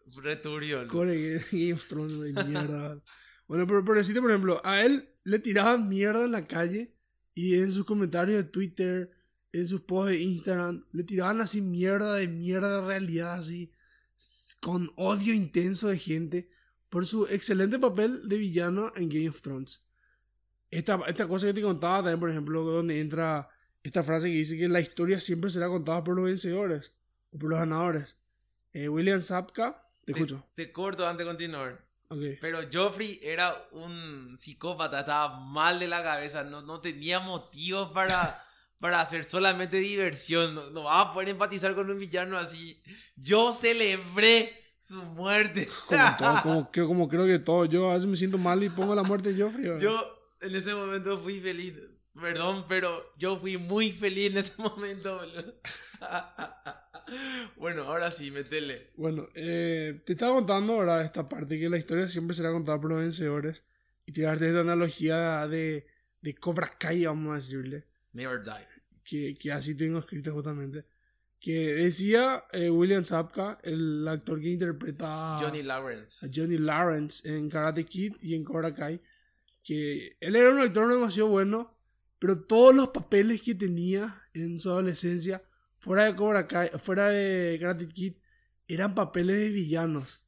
fue 0.07 0.23
returio. 0.23 0.87
Core 0.87 1.43
Game 1.51 1.73
of 1.73 1.87
Thrones 1.87 2.19
de 2.19 2.43
mierda. 2.43 2.99
Bueno, 3.47 3.67
pero, 3.67 3.85
pero 3.85 3.99
decirte, 3.99 4.19
por 4.19 4.31
ejemplo, 4.31 4.61
a 4.63 4.81
él 4.81 5.13
le 5.25 5.37
tiraban 5.37 5.87
mierda 5.87 6.25
en 6.25 6.31
la 6.31 6.47
calle 6.47 6.95
y 7.35 7.59
en 7.59 7.71
sus 7.71 7.85
comentarios 7.85 8.37
de 8.37 8.49
Twitter, 8.49 9.11
en 9.53 9.67
sus 9.67 9.81
posts 9.81 10.11
de 10.11 10.19
Instagram, 10.19 10.85
le 10.91 11.03
tiraban 11.03 11.39
así 11.39 11.61
mierda 11.61 12.15
de 12.15 12.27
mierda 12.27 12.81
de 12.81 12.87
realidad, 12.87 13.35
así, 13.35 13.71
con 14.59 14.91
odio 14.95 15.33
intenso 15.33 15.87
de 15.87 15.97
gente 15.97 16.49
por 16.89 17.05
su 17.05 17.25
excelente 17.27 17.79
papel 17.79 18.27
de 18.27 18.37
villano 18.37 18.91
en 18.95 19.09
Game 19.09 19.29
of 19.29 19.41
Thrones. 19.41 19.83
Esta, 20.69 20.99
esta 21.07 21.27
cosa 21.27 21.47
que 21.47 21.53
te 21.53 21.61
contaba 21.61 21.97
también, 21.97 22.19
por 22.19 22.29
ejemplo, 22.29 22.63
donde 22.63 22.99
entra 22.99 23.49
esta 23.83 24.01
frase 24.01 24.27
que 24.27 24.35
dice 24.35 24.57
que 24.57 24.67
la 24.67 24.79
historia 24.79 25.19
siempre 25.19 25.49
será 25.49 25.67
contada 25.67 26.03
por 26.03 26.15
los 26.15 26.25
vencedores 26.25 26.93
o 27.31 27.37
por 27.37 27.49
los 27.49 27.59
ganadores. 27.59 28.17
Eh, 28.71 28.89
William 28.89 29.21
Zapka, 29.21 29.77
te, 30.05 30.13
escucho. 30.13 30.45
Te 30.55 30.71
corto 30.71 31.07
antes 31.07 31.25
de 31.25 31.31
continuar. 31.31 31.85
Okay. 32.09 32.37
Pero 32.39 32.59
Joffrey 32.71 33.19
era 33.21 33.67
un 33.71 34.35
psicópata, 34.39 35.01
estaba 35.01 35.39
mal 35.39 35.79
de 35.79 35.87
la 35.87 36.01
cabeza, 36.03 36.43
no, 36.43 36.61
no 36.61 36.79
tenía 36.79 37.19
motivos 37.19 37.91
para, 37.91 38.43
para 38.83 38.99
hacer 38.99 39.23
solamente 39.23 39.77
diversión. 39.77 40.53
No, 40.55 40.69
no 40.71 40.83
vas 40.83 41.07
a 41.07 41.13
poder 41.13 41.29
empatizar 41.29 41.73
con 41.73 41.89
un 41.89 41.97
villano 41.97 42.37
así. 42.37 42.83
Yo 43.15 43.53
celebré 43.53 44.51
su 44.81 44.95
muerte. 45.01 45.69
Como, 45.87 46.01
todo, 46.19 46.41
como, 46.43 46.71
creo- 46.73 46.87
como 46.87 47.07
creo 47.07 47.25
que 47.25 47.39
todo. 47.39 47.63
Yo 47.63 47.89
a 47.89 47.93
veces 47.93 48.09
me 48.09 48.17
siento 48.17 48.37
mal 48.37 48.61
y 48.61 48.67
pongo 48.67 48.93
la 48.93 49.03
muerte 49.03 49.31
de 49.31 49.41
Joffrey. 49.41 49.63
¿verdad? 49.63 49.79
Yo 49.79 50.35
en 50.41 50.53
ese 50.53 50.75
momento 50.75 51.17
fui 51.17 51.39
feliz. 51.39 51.75
Perdón, 52.13 52.65
pero 52.67 53.13
yo 53.17 53.39
fui 53.39 53.55
muy 53.55 53.93
feliz 53.93 54.31
en 54.31 54.37
ese 54.39 54.51
momento. 54.61 55.15
boludo. 55.15 55.53
bueno, 57.55 57.83
ahora 57.83 58.11
sí, 58.11 58.31
metele. 58.31 58.91
Bueno, 58.97 59.29
eh, 59.33 60.01
te 60.05 60.11
estaba 60.11 60.33
contando 60.35 60.73
ahora 60.73 61.05
esta 61.05 61.29
parte 61.29 61.57
que 61.57 61.69
la 61.69 61.77
historia 61.77 62.05
siempre 62.09 62.35
será 62.35 62.51
contada 62.51 62.81
por 62.81 62.89
los 62.91 62.99
vencedores. 62.99 63.63
Y 64.05 64.11
tirarte 64.11 64.49
esta 64.49 64.59
analogía 64.59 65.47
de, 65.47 65.87
de 66.19 66.35
Cobra 66.35 66.67
Kai, 66.67 67.05
vamos 67.05 67.31
a 67.31 67.35
decirle. 67.35 67.85
Never 68.11 68.43
die. 68.43 68.72
Que, 69.03 69.33
que 69.33 69.51
así 69.51 69.75
tengo 69.75 69.99
escrito 69.99 70.31
justamente. 70.33 70.85
Que 71.39 71.73
decía 71.73 72.45
eh, 72.53 72.69
William 72.69 73.03
Zapka, 73.03 73.59
el 73.63 74.07
actor 74.07 74.39
que 74.39 74.49
interpreta 74.49 75.37
a 75.37 75.39
Johnny 75.39 75.61
Lawrence. 75.61 76.25
a 76.25 76.29
Johnny 76.33 76.57
Lawrence 76.57 77.27
en 77.29 77.49
Karate 77.49 77.83
Kid 77.83 78.15
y 78.21 78.35
en 78.35 78.45
Cobra 78.45 78.73
Kai, 78.73 79.01
que 79.61 80.15
él 80.21 80.35
era 80.35 80.51
un 80.51 80.59
actor 80.59 80.89
demasiado 80.89 81.29
bueno, 81.29 81.77
pero 82.17 82.41
todos 82.41 82.73
los 82.73 82.89
papeles 82.89 83.41
que 83.41 83.55
tenía 83.55 84.21
en 84.33 84.57
su 84.57 84.69
adolescencia, 84.69 85.43
fuera 85.77 86.05
de 86.05 86.15
Cobra 86.15 86.47
Kai, 86.47 86.69
fuera 86.79 87.09
de 87.09 87.57
Karate 87.59 87.87
Kid, 87.87 88.13
eran 88.69 88.95
papeles 88.95 89.37
de 89.37 89.49
villanos, 89.49 90.23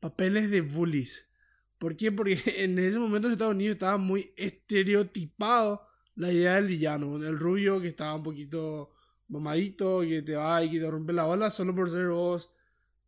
papeles 0.00 0.50
de 0.50 0.60
bullies. 0.60 1.30
¿Por 1.78 1.96
qué? 1.96 2.12
Porque 2.12 2.38
en 2.62 2.78
ese 2.78 2.98
momento 2.98 3.28
en 3.28 3.32
Estados 3.32 3.54
Unidos 3.54 3.76
estaba 3.76 3.96
muy 3.96 4.32
estereotipado 4.36 5.88
la 6.18 6.32
idea 6.32 6.56
del 6.56 6.66
villano, 6.66 7.16
el 7.16 7.38
rubio 7.38 7.80
que 7.80 7.88
estaba 7.88 8.14
un 8.16 8.22
poquito 8.22 8.90
mamadito, 9.28 10.00
que 10.00 10.22
te 10.22 10.34
va 10.34 10.62
y 10.64 10.70
que 10.70 10.80
te 10.80 10.90
rompe 10.90 11.12
la 11.12 11.24
bola 11.24 11.50
solo 11.50 11.74
por 11.74 11.88
ser 11.90 12.08
vos, 12.08 12.50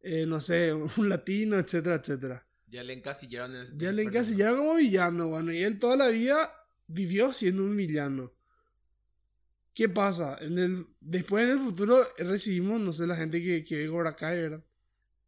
eh, 0.01 0.25
no 0.27 0.41
sé, 0.41 0.73
un 0.97 1.09
latino, 1.09 1.57
etcétera, 1.57 1.97
etcétera. 1.97 2.47
Ya 2.69 2.85
le 2.85 2.93
encasillaron 2.93 3.55
en 3.57 3.63
ese 3.63 3.75
Ya 3.77 3.91
le 3.91 4.03
encasillaron 4.05 4.59
como 4.59 4.75
villano, 4.77 5.29
bueno, 5.29 5.53
y 5.53 5.59
él 5.63 5.79
toda 5.79 5.97
la 5.97 6.09
vida 6.09 6.53
vivió 6.87 7.33
siendo 7.33 7.65
un 7.65 7.77
villano. 7.77 8.33
¿Qué 9.75 9.89
pasa? 9.89 10.37
En 10.41 10.59
el, 10.59 10.87
después 11.01 11.45
en 11.45 11.51
el 11.53 11.59
futuro 11.59 12.01
recibimos, 12.19 12.81
no 12.81 12.93
sé, 12.93 13.07
la 13.07 13.17
gente 13.17 13.43
que, 13.43 13.65
que 13.65 13.77
ve 13.77 13.89
Cobra 13.89 14.15
Kai, 14.15 14.41
¿verdad? 14.41 14.65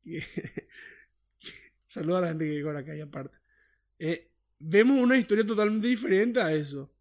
Que- 0.03 0.23
Saluda 1.87 2.19
a 2.19 2.21
la 2.23 2.29
gente 2.29 2.45
que 2.45 2.57
ve 2.57 2.63
Cobra 2.63 2.85
Kai 2.85 3.01
aparte. 3.01 3.39
Eh, 3.99 4.31
vemos 4.59 4.99
una 5.01 5.17
historia 5.17 5.45
totalmente 5.47 5.87
diferente 5.89 6.41
a 6.41 6.53
eso. 6.53 6.93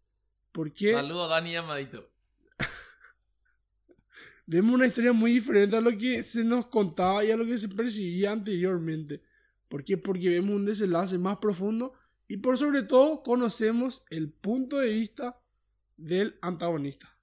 Porque 0.52 0.92
Saludo 0.92 1.24
a 1.24 1.28
Dani 1.28 1.56
Amadito. 1.56 2.08
vemos 4.46 4.74
una 4.74 4.86
historia 4.86 5.12
muy 5.12 5.32
diferente 5.32 5.76
a 5.76 5.80
lo 5.80 5.96
que 5.96 6.22
se 6.22 6.44
nos 6.44 6.66
contaba 6.66 7.24
y 7.24 7.30
a 7.30 7.36
lo 7.36 7.44
que 7.44 7.56
se 7.58 7.68
percibía 7.68 8.32
anteriormente. 8.32 9.22
¿Por 9.68 9.84
qué? 9.84 9.96
Porque 9.96 10.28
vemos 10.28 10.54
un 10.54 10.66
desenlace 10.66 11.18
más 11.18 11.38
profundo 11.38 11.94
y 12.28 12.36
por 12.36 12.58
sobre 12.58 12.82
todo 12.82 13.22
conocemos 13.22 14.04
el 14.10 14.30
punto 14.30 14.78
de 14.78 14.90
vista 14.90 15.40
del 15.96 16.38
antagonista. 16.42 17.16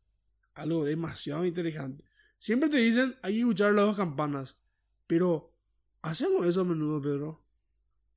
Algo 0.55 0.83
demasiado 0.83 1.45
interesante. 1.45 2.05
Siempre 2.37 2.69
te 2.69 2.77
dicen 2.77 3.15
hay 3.21 3.33
que 3.33 3.39
escuchar 3.39 3.73
las 3.73 3.85
dos 3.85 3.97
campanas. 3.97 4.57
Pero, 5.05 5.53
¿hacemos 6.01 6.45
eso 6.45 6.61
a 6.61 6.65
menudo, 6.65 7.01
Pedro? 7.01 7.43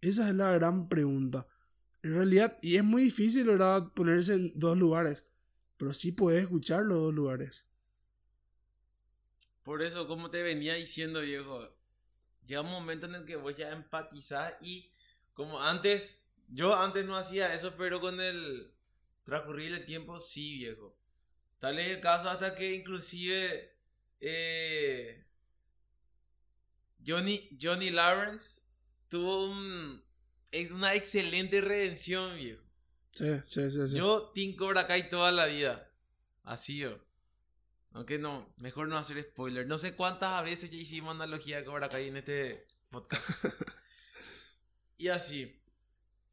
Esa 0.00 0.28
es 0.28 0.35
la 0.35 0.52
gran 0.52 0.88
pregunta. 0.88 1.47
En 2.02 2.14
realidad, 2.14 2.59
y 2.62 2.76
es 2.76 2.85
muy 2.85 3.02
difícil, 3.02 3.47
¿verdad? 3.47 3.92
Ponerse 3.94 4.35
en 4.35 4.52
dos 4.54 4.76
lugares. 4.76 5.25
Pero 5.76 5.94
sí 5.94 6.12
puedes 6.12 6.42
escuchar 6.42 6.82
los 6.82 6.99
dos 6.99 7.14
lugares. 7.14 7.66
Por 9.62 9.82
eso, 9.82 10.09
como 10.09 10.30
te 10.30 10.42
venía 10.42 10.75
diciendo, 10.75 11.21
viejo, 11.21 11.68
llega 12.44 12.62
un 12.62 12.71
momento 12.71 13.06
en 13.06 13.14
el 13.14 13.25
que 13.25 13.37
vos 13.37 13.56
ya 13.56 13.71
empatizás 13.71 14.54
y 14.61 14.90
como 15.35 15.62
antes, 15.62 16.25
yo 16.49 16.76
antes 16.76 17.04
no 17.06 17.16
hacía 17.16 17.54
eso, 17.54 17.75
pero 17.76 18.00
con 18.00 18.21
el 18.21 18.73
transcurrir 19.25 19.73
del 19.73 19.85
tiempo 19.85 20.18
sí, 20.21 20.59
viejo. 20.59 20.97
Tal 21.61 21.78
es 21.78 21.90
el 21.90 22.00
caso 22.00 22.28
hasta 22.28 22.54
que 22.56 22.75
inclusive 22.75 23.73
eh, 24.21 25.25
Johnny, 27.06 27.56
Johnny 27.61 27.90
Lawrence 27.90 28.62
tuvo 29.09 29.47
un, 29.47 30.02
es 30.52 30.71
una 30.71 30.94
excelente 30.94 31.61
redención, 31.61 32.37
viejo. 32.37 32.62
Sí, 33.11 33.26
sí, 33.47 33.71
sí. 33.71 33.88
sí. 33.88 33.97
Yo 33.97 34.30
Team 34.35 34.54
Cobra 34.56 34.87
Kai 34.87 35.11
toda 35.11 35.32
la 35.32 35.47
vida. 35.47 35.90
Así 36.44 36.78
yo. 36.78 36.99
Aunque 37.92 38.18
no, 38.18 38.52
mejor 38.56 38.88
no 38.88 38.97
hacer 38.97 39.23
spoiler. 39.23 39.66
No 39.66 39.76
sé 39.78 39.94
cuántas 39.97 40.42
veces 40.44 40.71
ya 40.71 40.78
hicimos 40.78 41.14
analogía 41.14 41.59
de 41.59 41.64
Cobra 41.64 41.88
Kai 41.90 42.09
en 42.09 42.16
este 42.18 42.66
podcast. 42.90 43.44
y 44.99 45.09
así. 45.09 45.59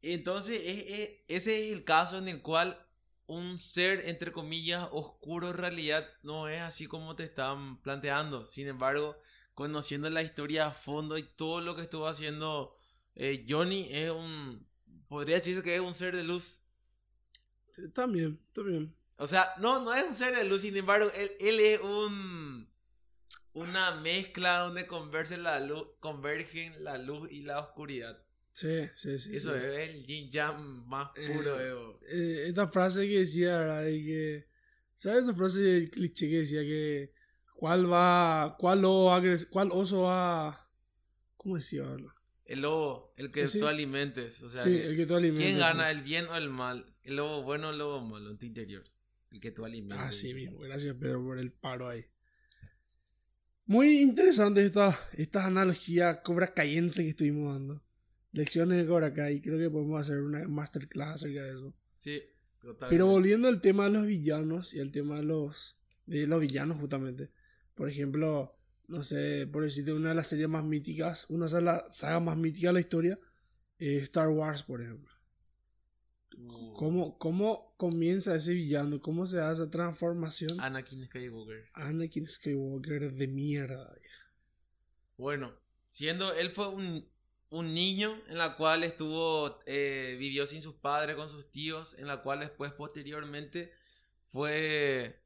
Entonces, 0.02 0.62
es- 0.64 0.86
es- 0.88 1.10
ese 1.28 1.66
es 1.66 1.72
el 1.72 1.84
caso 1.84 2.18
en 2.18 2.28
el 2.28 2.42
cual 2.42 2.86
un 3.26 3.58
ser, 3.58 4.08
entre 4.08 4.32
comillas, 4.32 4.88
oscuro 4.92 5.50
en 5.50 5.56
realidad 5.58 6.08
no 6.22 6.48
es 6.48 6.60
así 6.62 6.86
como 6.86 7.14
te 7.16 7.24
están 7.24 7.80
planteando. 7.82 8.46
Sin 8.46 8.66
embargo, 8.68 9.16
conociendo 9.54 10.08
la 10.10 10.22
historia 10.22 10.66
a 10.68 10.72
fondo 10.72 11.18
y 11.18 11.22
todo 11.24 11.60
lo 11.60 11.76
que 11.76 11.82
estuvo 11.82 12.08
haciendo 12.08 12.76
eh, 13.22 13.44
Johnny, 13.48 13.88
es 13.90 14.10
un. 14.10 14.66
Podría 15.08 15.36
decirse 15.36 15.62
que 15.62 15.74
es 15.74 15.80
un 15.80 15.94
ser 15.94 16.16
de 16.16 16.24
luz. 16.24 16.64
También, 17.94 18.40
también. 18.52 18.94
O 19.16 19.26
sea, 19.26 19.52
no, 19.58 19.82
no 19.84 19.94
es 19.94 20.04
un 20.04 20.14
ser 20.16 20.34
de 20.34 20.44
luz, 20.44 20.62
sin 20.62 20.76
embargo, 20.76 21.10
él, 21.14 21.32
él 21.40 21.60
es 21.60 21.80
un 21.80 22.68
una 23.52 23.96
mezcla 23.96 24.58
donde 24.60 24.86
convergen 24.86 25.42
la 25.42 25.60
luz, 25.60 25.88
convergen 25.98 26.82
la 26.84 26.96
luz 26.98 27.28
y 27.30 27.42
la 27.42 27.60
oscuridad. 27.60 28.22
Sí, 28.52 28.86
sí, 28.94 29.18
sí. 29.18 29.36
Eso 29.36 29.52
sí. 29.52 29.60
es 29.64 29.90
el 29.90 30.06
yin 30.06 30.30
yang 30.30 30.86
más 30.86 31.10
puro. 31.10 31.60
Eh. 31.60 31.98
Eh, 32.08 32.44
esta 32.48 32.68
frase 32.68 33.08
que 33.08 33.18
decía, 33.18 33.58
¿verdad? 33.58 33.84
De 33.84 33.92
que, 34.04 34.48
¿Sabes 34.92 35.24
esa 35.24 35.34
frase 35.34 35.90
cliché 35.90 36.28
que 36.28 36.38
decía 36.38 36.60
que 36.62 37.12
cuál 37.54 37.90
va, 37.90 38.56
cuál, 38.58 38.80
cre- 38.82 39.48
cuál 39.50 39.68
oso 39.72 40.02
va, 40.02 40.68
¿cómo 41.36 41.56
decía? 41.56 41.82
verdad? 41.82 42.12
El 42.50 42.62
lobo, 42.62 43.14
el 43.16 43.30
que 43.30 43.46
Sí. 43.46 43.60
tú 43.60 43.68
alimentes. 43.68 44.42
O 44.42 44.48
sea, 44.48 44.62
sí, 44.62 44.76
el 44.76 44.96
que 44.96 45.06
tú 45.06 45.14
alimentas. 45.14 45.44
¿quién 45.44 45.54
sí. 45.54 45.60
gana, 45.60 45.88
el 45.90 46.02
bien 46.02 46.26
o 46.26 46.36
el 46.36 46.50
mal? 46.50 46.84
¿El 47.04 47.14
lobo 47.14 47.44
bueno 47.44 47.68
o 47.68 47.70
el 47.70 47.78
lobo 47.78 48.00
malo 48.00 48.28
en 48.28 48.38
tu 48.38 48.46
interior? 48.46 48.82
El 49.30 49.40
que 49.40 49.52
tú 49.52 49.64
alimentes. 49.64 50.04
Así 50.04 50.34
mismo, 50.34 50.58
gracias 50.58 50.96
Pedro 50.96 51.22
por 51.22 51.38
el 51.38 51.52
paro 51.52 51.88
ahí. 51.88 52.04
Muy 53.66 54.00
interesante 54.00 54.64
esta, 54.64 54.98
esta 55.12 55.46
analogía 55.46 56.22
cobra 56.22 56.48
cayense 56.48 57.04
que 57.04 57.10
estuvimos 57.10 57.52
dando. 57.52 57.82
Lecciones 58.32 58.78
de 58.78 58.86
Cobra 58.86 59.14
Kai, 59.14 59.40
creo 59.40 59.56
que 59.58 59.70
podemos 59.70 60.00
hacer 60.00 60.18
una 60.18 60.46
masterclass 60.48 61.16
acerca 61.22 61.44
de 61.44 61.50
eso. 61.50 61.72
Sí, 61.96 62.20
totalmente. 62.60 62.86
Pero 62.90 63.06
volviendo 63.06 63.46
al 63.46 63.60
tema 63.60 63.84
de 63.84 63.90
los 63.90 64.06
villanos 64.06 64.74
y 64.74 64.80
al 64.80 64.90
tema 64.90 65.18
de 65.18 65.22
los, 65.22 65.78
de 66.06 66.26
los 66.26 66.40
villanos 66.40 66.78
justamente. 66.78 67.30
Por 67.74 67.88
ejemplo, 67.88 68.56
no 68.90 69.04
sé, 69.04 69.46
por 69.46 69.62
decirte 69.62 69.92
una 69.92 70.10
de 70.10 70.16
las 70.16 70.26
series 70.26 70.48
más 70.48 70.64
míticas, 70.64 71.26
una 71.28 71.46
de 71.46 71.62
las 71.62 71.96
sagas 71.96 72.20
más 72.20 72.36
míticas 72.36 72.70
de 72.70 72.72
la 72.72 72.80
historia, 72.80 73.18
eh, 73.78 73.96
Star 73.98 74.28
Wars, 74.28 74.64
por 74.64 74.82
ejemplo. 74.82 75.14
Uh, 76.36 76.74
¿Cómo, 76.74 77.16
¿Cómo 77.18 77.74
comienza 77.76 78.34
ese 78.34 78.52
villano? 78.52 79.00
¿Cómo 79.00 79.26
se 79.26 79.36
da 79.36 79.52
esa 79.52 79.70
transformación? 79.70 80.60
Anakin 80.60 81.06
Skywalker. 81.06 81.68
Anakin 81.74 82.26
Skywalker 82.26 83.12
de 83.12 83.28
mierda. 83.28 83.94
Bueno, 85.16 85.54
siendo 85.86 86.34
él 86.34 86.50
fue 86.50 86.68
un, 86.68 87.08
un 87.50 87.72
niño 87.72 88.20
en 88.28 88.38
la 88.38 88.56
cual 88.56 88.82
estuvo, 88.82 89.60
eh, 89.66 90.16
vivió 90.18 90.46
sin 90.46 90.62
sus 90.62 90.74
padres, 90.74 91.14
con 91.14 91.28
sus 91.28 91.50
tíos, 91.52 91.96
en 91.98 92.08
la 92.08 92.22
cual 92.22 92.40
después 92.40 92.72
posteriormente 92.72 93.72
fue, 94.32 95.19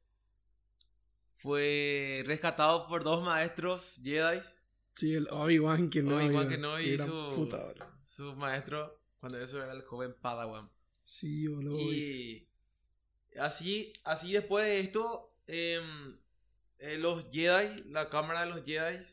fue 1.35 2.23
rescatado 2.25 2.87
por 2.87 3.03
dos 3.03 3.23
maestros 3.23 3.99
Jedi. 4.03 4.41
Sí, 4.93 5.13
el 5.13 5.27
Obi-Wan 5.29 5.89
que 5.89 6.01
no. 6.01 6.17
Obi-Wan 6.17 6.47
Kenobi 6.49 6.85
y 6.85 6.93
era 6.93 7.05
su, 7.05 8.33
maestro 8.37 8.97
Cuando 9.19 9.41
eso 9.41 9.61
era 9.61 9.73
el 9.73 9.81
joven 9.81 10.15
Padawan. 10.21 10.69
Sí, 11.03 11.47
boludo. 11.47 11.77
Y 11.77 12.47
así, 13.39 13.91
así 14.05 14.31
después 14.31 14.65
de 14.65 14.79
esto, 14.79 15.35
em, 15.47 16.17
eh, 16.79 16.97
los 16.97 17.25
Jedi, 17.31 17.83
la 17.89 18.09
cámara 18.09 18.41
de 18.41 18.47
los 18.47 18.63
Jedi, 18.63 19.05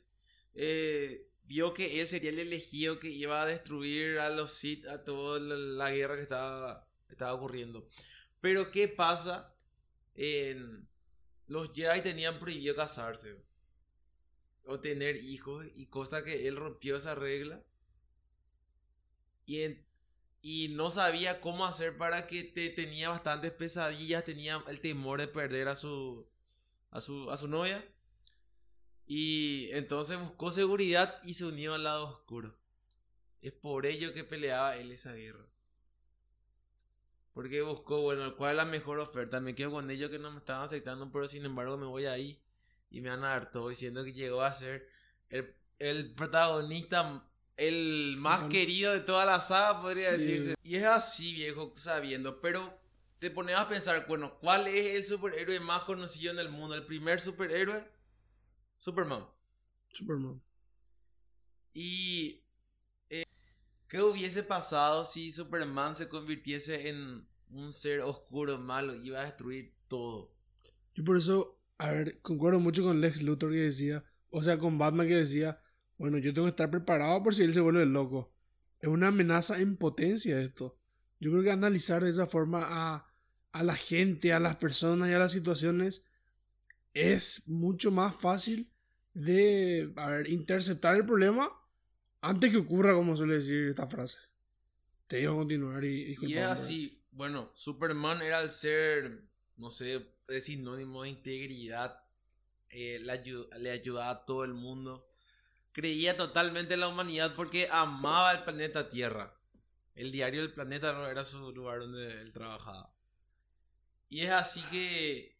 eh, 0.54 1.28
vio 1.44 1.74
que 1.74 2.00
él 2.00 2.08
sería 2.08 2.30
el 2.30 2.38
elegido 2.38 3.00
que 3.00 3.08
iba 3.08 3.42
a 3.42 3.46
destruir 3.46 4.20
a 4.20 4.30
los 4.30 4.52
Sith, 4.52 4.86
a 4.86 5.04
toda 5.04 5.40
la, 5.40 5.56
la 5.56 5.90
guerra 5.90 6.16
que 6.16 6.22
estaba, 6.22 6.88
estaba 7.08 7.34
ocurriendo. 7.34 7.88
Pero 8.40 8.70
¿qué 8.70 8.86
pasa? 8.86 9.52
En, 10.14 10.88
los 11.52 11.70
Jedi 11.74 12.00
tenían 12.00 12.38
prohibido 12.38 12.74
casarse 12.74 13.36
o 14.64 14.80
tener 14.80 15.16
hijos 15.16 15.66
y 15.74 15.86
cosa 15.86 16.24
que 16.24 16.48
él 16.48 16.56
rompió 16.56 16.96
esa 16.96 17.14
regla 17.14 17.62
y, 19.44 19.60
y 20.40 20.68
no 20.68 20.88
sabía 20.90 21.42
cómo 21.42 21.66
hacer 21.66 21.98
para 21.98 22.26
que 22.26 22.42
te, 22.42 22.70
tenía 22.70 23.10
bastantes 23.10 23.52
pesadillas, 23.52 24.24
tenía 24.24 24.64
el 24.66 24.80
temor 24.80 25.20
de 25.20 25.28
perder 25.28 25.68
a 25.68 25.74
su 25.74 26.26
a 26.90 27.00
su 27.02 27.30
a 27.30 27.36
su 27.36 27.48
novia 27.48 27.86
y 29.06 29.68
entonces 29.72 30.18
buscó 30.18 30.50
seguridad 30.50 31.20
y 31.22 31.34
se 31.34 31.44
unió 31.44 31.74
al 31.74 31.84
lado 31.84 32.08
oscuro. 32.08 32.56
Es 33.42 33.52
por 33.52 33.84
ello 33.84 34.14
que 34.14 34.24
peleaba 34.24 34.76
él 34.78 34.90
esa 34.90 35.12
guerra. 35.12 35.46
Porque 37.34 37.62
buscó, 37.62 38.02
bueno, 38.02 38.36
cuál 38.36 38.52
es 38.52 38.56
la 38.58 38.64
mejor 38.64 38.98
oferta. 38.98 39.40
Me 39.40 39.54
quedo 39.54 39.70
con 39.70 39.90
ellos 39.90 40.10
que 40.10 40.18
no 40.18 40.30
me 40.30 40.38
estaban 40.38 40.64
aceptando, 40.64 41.10
pero 41.10 41.26
sin 41.28 41.44
embargo 41.44 41.78
me 41.78 41.86
voy 41.86 42.06
ahí 42.06 42.40
y 42.90 43.00
me 43.00 43.08
dar 43.08 43.50
todo 43.50 43.70
diciendo 43.70 44.04
que 44.04 44.12
llegó 44.12 44.42
a 44.42 44.52
ser 44.52 44.86
el, 45.30 45.54
el 45.78 46.14
protagonista, 46.14 47.26
el 47.56 48.16
más 48.18 48.44
querido 48.44 48.92
de 48.92 49.00
toda 49.00 49.24
la 49.24 49.40
saga, 49.40 49.80
podría 49.80 50.10
Sí. 50.10 50.16
decirse. 50.18 50.54
Y 50.62 50.76
es 50.76 50.84
así, 50.84 51.32
viejo, 51.32 51.72
sabiendo, 51.74 52.40
pero 52.40 52.78
te 53.18 53.30
pones 53.30 53.56
a 53.56 53.68
pensar, 53.68 54.04
bueno, 54.06 54.38
¿cuál 54.40 54.66
es 54.68 54.94
el 54.94 55.06
superhéroe 55.06 55.58
más 55.60 55.84
conocido 55.84 56.32
en 56.32 56.38
el 56.38 56.50
mundo? 56.50 56.74
El 56.74 56.84
primer 56.84 57.20
superhéroe, 57.20 57.82
Superman. 58.76 59.24
Superman. 59.92 60.42
Y 61.72 62.41
¿qué 63.92 64.00
hubiese 64.00 64.42
pasado 64.42 65.04
si 65.04 65.30
Superman 65.30 65.94
se 65.94 66.08
convirtiese 66.08 66.88
en 66.88 67.28
un 67.50 67.74
ser 67.74 68.00
oscuro, 68.00 68.58
malo, 68.58 68.94
iba 68.94 69.20
a 69.20 69.26
destruir 69.26 69.74
todo? 69.86 70.32
Yo 70.94 71.04
por 71.04 71.18
eso, 71.18 71.60
a 71.76 71.90
ver, 71.90 72.18
concuerdo 72.22 72.58
mucho 72.58 72.82
con 72.82 73.02
Lex 73.02 73.20
Luthor 73.20 73.50
que 73.52 73.58
decía, 73.58 74.02
o 74.30 74.42
sea, 74.42 74.56
con 74.56 74.78
Batman 74.78 75.08
que 75.08 75.16
decía, 75.16 75.60
bueno, 75.98 76.16
yo 76.16 76.32
tengo 76.32 76.46
que 76.46 76.52
estar 76.52 76.70
preparado 76.70 77.22
por 77.22 77.34
si 77.34 77.42
él 77.42 77.52
se 77.52 77.60
vuelve 77.60 77.84
loco. 77.84 78.32
Es 78.80 78.88
una 78.88 79.08
amenaza 79.08 79.60
en 79.60 79.76
potencia 79.76 80.40
esto. 80.40 80.78
Yo 81.20 81.30
creo 81.30 81.42
que 81.42 81.52
analizar 81.52 82.02
de 82.02 82.08
esa 82.08 82.26
forma 82.26 82.62
a, 82.64 83.06
a 83.52 83.62
la 83.62 83.74
gente, 83.74 84.32
a 84.32 84.40
las 84.40 84.56
personas 84.56 85.10
y 85.10 85.12
a 85.12 85.18
las 85.18 85.32
situaciones 85.32 86.06
es 86.94 87.46
mucho 87.46 87.90
más 87.90 88.14
fácil 88.16 88.72
de, 89.12 89.92
a 89.96 90.08
ver, 90.08 90.30
interceptar 90.30 90.96
el 90.96 91.04
problema 91.04 91.52
antes 92.22 92.50
que 92.50 92.58
ocurra, 92.58 92.94
como 92.94 93.16
suele 93.16 93.34
decir 93.34 93.68
esta 93.68 93.86
frase. 93.86 94.18
Te 95.08 95.18
digo 95.18 95.36
continuar 95.36 95.84
y... 95.84 95.88
y 95.88 96.16
Y 96.20 96.36
es 96.36 96.46
disculpame. 96.46 96.46
así, 96.46 97.04
bueno, 97.10 97.50
Superman 97.54 98.22
era 98.22 98.40
el 98.42 98.50
ser, 98.50 99.24
no 99.56 99.70
sé, 99.70 100.06
es 100.28 100.44
sinónimo 100.44 101.02
de 101.02 101.10
integridad, 101.10 102.02
eh, 102.70 102.98
le, 103.02 103.12
ayu- 103.24 103.48
le 103.58 103.70
ayudaba 103.70 104.10
a 104.10 104.24
todo 104.26 104.44
el 104.44 104.54
mundo, 104.54 105.06
creía 105.72 106.16
totalmente 106.16 106.74
en 106.74 106.80
la 106.80 106.88
humanidad 106.88 107.34
porque 107.36 107.68
amaba 107.70 108.32
el 108.32 108.44
planeta 108.44 108.88
Tierra. 108.88 109.34
El 109.94 110.12
diario 110.12 110.42
del 110.42 110.52
planeta 110.54 111.10
era 111.10 111.24
su 111.24 111.52
lugar 111.52 111.80
donde 111.80 112.22
él 112.22 112.32
trabajaba. 112.32 112.94
Y 114.08 114.20
es 114.22 114.30
así 114.30 114.62
que 114.70 115.36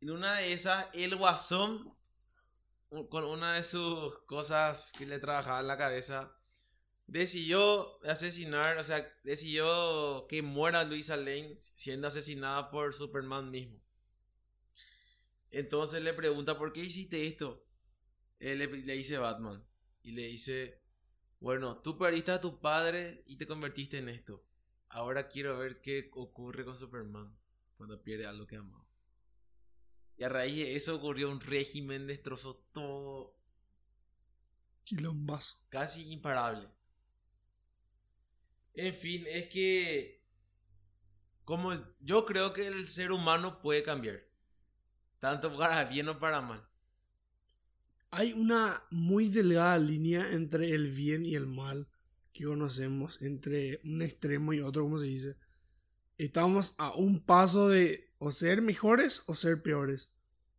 en 0.00 0.10
una 0.10 0.36
de 0.36 0.52
esas, 0.52 0.86
el 0.94 1.16
guasón, 1.16 1.94
con 3.10 3.24
una 3.24 3.54
de 3.54 3.62
sus 3.62 4.18
cosas 4.26 4.92
que 4.96 5.06
le 5.06 5.18
trabajaba 5.18 5.60
en 5.60 5.66
la 5.66 5.78
cabeza, 5.78 6.34
decidió 7.06 8.02
asesinar, 8.04 8.78
o 8.78 8.82
sea, 8.82 9.06
decidió 9.24 10.26
que 10.28 10.42
muera 10.42 10.84
Luisa 10.84 11.16
Lane 11.16 11.54
siendo 11.56 12.06
asesinada 12.08 12.70
por 12.70 12.92
Superman 12.92 13.50
mismo. 13.50 13.80
Entonces 15.50 16.02
le 16.02 16.12
pregunta, 16.12 16.58
¿por 16.58 16.72
qué 16.72 16.80
hiciste 16.80 17.26
esto? 17.26 17.64
Él 18.38 18.58
le, 18.58 18.94
dice 18.94 19.18
Batman. 19.18 19.64
Y 20.02 20.12
le 20.12 20.26
dice, 20.28 20.80
bueno, 21.40 21.78
tú 21.78 21.98
perdiste 21.98 22.30
a 22.30 22.40
tu 22.40 22.60
padre 22.60 23.22
y 23.26 23.36
te 23.36 23.46
convertiste 23.46 23.98
en 23.98 24.08
esto. 24.08 24.44
Ahora 24.88 25.28
quiero 25.28 25.58
ver 25.58 25.80
qué 25.80 26.10
ocurre 26.14 26.64
con 26.64 26.74
Superman 26.74 27.36
cuando 27.76 28.02
pierde 28.02 28.26
algo 28.26 28.46
que 28.46 28.56
amaba. 28.56 28.87
Y 30.18 30.24
a 30.24 30.28
raíz 30.28 30.56
de 30.56 30.76
eso 30.76 30.96
ocurrió 30.96 31.30
un 31.30 31.40
régimen, 31.40 32.06
destrozó 32.08 32.56
todo, 32.72 33.38
Quilombazo. 34.84 35.58
casi 35.68 36.10
imparable. 36.12 36.68
En 38.74 38.94
fin, 38.94 39.24
es 39.28 39.48
que 39.48 40.18
como 41.44 41.72
yo 42.00 42.26
creo 42.26 42.52
que 42.52 42.66
el 42.66 42.86
ser 42.88 43.10
humano 43.10 43.62
puede 43.62 43.82
cambiar, 43.82 44.20
tanto 45.18 45.56
para 45.56 45.84
bien 45.84 46.08
o 46.08 46.18
para 46.18 46.42
mal. 46.42 46.68
Hay 48.10 48.32
una 48.32 48.82
muy 48.90 49.28
delgada 49.28 49.78
línea 49.78 50.32
entre 50.32 50.74
el 50.74 50.90
bien 50.90 51.24
y 51.24 51.36
el 51.36 51.46
mal 51.46 51.88
que 52.32 52.44
conocemos, 52.44 53.22
entre 53.22 53.80
un 53.84 54.02
extremo 54.02 54.52
y 54.52 54.60
otro, 54.60 54.82
como 54.82 54.98
se 54.98 55.06
dice. 55.06 55.36
Estamos 56.18 56.74
a 56.78 56.92
un 56.94 57.20
paso 57.20 57.68
de 57.68 58.07
o 58.18 58.32
ser 58.32 58.62
mejores 58.62 59.22
o 59.26 59.34
ser 59.34 59.62
peores. 59.62 60.10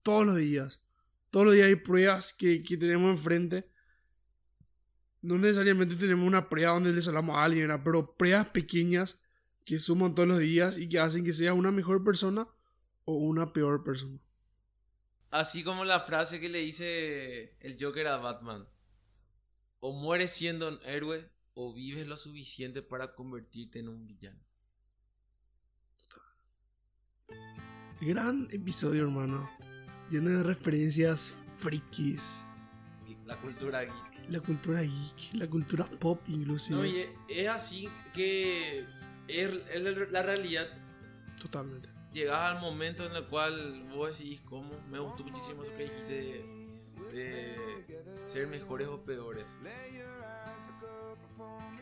Todos 0.04 0.26
los 0.26 0.38
días. 0.38 0.84
Todos 1.30 1.48
los 1.48 1.56
días 1.56 1.68
hay 1.68 1.76
pruebas 1.76 2.34
que, 2.34 2.64
que 2.64 2.78
tenemos 2.78 3.12
enfrente. 3.12 3.70
No 5.22 5.38
necesariamente 5.38 5.96
tenemos 5.96 6.26
una 6.26 6.50
prueba 6.50 6.74
donde 6.74 6.94
le 6.94 7.02
salamos 7.02 7.38
a 7.38 7.44
alguien, 7.44 7.70
pero 7.84 8.16
pruebas 8.16 8.48
pequeñas 8.50 9.20
que 9.66 9.78
suman 9.78 10.16
todos 10.16 10.28
los 10.28 10.40
días 10.40 10.78
y 10.78 10.90
que 10.90 11.00
hacen 11.00 11.24
que 11.24 11.34
seas 11.34 11.54
una 11.54 11.72
mejor 11.72 12.04
persona 12.04 12.48
o 13.06 13.14
una 13.14 13.54
peor 13.54 13.84
persona. 13.84 14.20
Así 15.32 15.64
como 15.64 15.86
la 15.86 16.00
frase 16.00 16.40
que 16.40 16.50
le 16.50 16.60
dice 16.60 17.56
el 17.60 17.78
Joker 17.80 18.08
a 18.08 18.18
Batman. 18.18 18.68
O 19.80 19.94
mueres 19.94 20.32
siendo 20.32 20.68
un 20.68 20.80
héroe 20.84 21.30
o 21.54 21.74
vives 21.74 22.08
lo 22.08 22.18
suficiente 22.18 22.82
para 22.82 23.14
convertirte 23.14 23.80
en 23.80 23.90
un 23.90 24.08
villano. 24.08 24.40
Gran 28.02 28.48
episodio, 28.52 29.04
hermano. 29.04 29.50
Lleno 30.10 30.30
de 30.30 30.44
referencias 30.44 31.40
frikis. 31.56 32.46
La 33.26 33.36
cultura 33.38 33.82
geek. 33.84 34.30
La 34.30 34.40
cultura 34.40 34.82
geek, 34.82 35.34
la 35.34 35.48
cultura 35.48 35.86
pop 35.86 36.20
inclusive. 36.28 36.78
No, 36.78 36.86
y 36.86 37.00
es- 37.00 37.10
es 37.28 37.48
así 37.50 37.90
que 38.14 38.80
es, 38.80 39.12
es 39.28 39.84
la- 39.84 39.92
la 40.12 40.22
realidad. 40.24 40.68
Totalmente. 41.42 41.90
Llegas 42.14 42.40
al 42.56 42.60
momento 42.62 43.06
en 43.06 43.16
el 43.16 43.26
cual 43.28 43.84
vos 43.94 44.18
decís, 44.18 44.42
¿cómo? 44.42 44.72
Me 44.90 44.98
gustó 45.00 45.24
muchísimo 45.24 45.62
eso 45.62 45.72
que 45.78 45.84
dijiste 45.84 46.14
de, 47.12 47.16
de 47.16 48.26
ser 48.26 48.48
mejores 48.48 48.88
o 48.88 49.00
peores. 49.04 49.46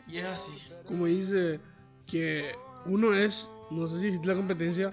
Y 0.06 0.18
es 0.18 0.26
así. 0.26 0.52
Como 0.86 1.06
dice 1.06 1.60
que 2.06 2.54
uno 2.84 3.14
es, 3.14 3.50
no 3.70 3.86
sé 3.88 3.98
si 4.00 4.06
existe 4.08 4.28
la 4.28 4.34
competencia, 4.34 4.92